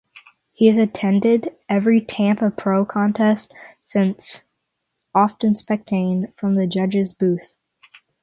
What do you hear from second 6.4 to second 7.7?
the judges' booth.